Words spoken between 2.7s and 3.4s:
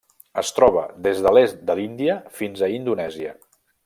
Indonèsia.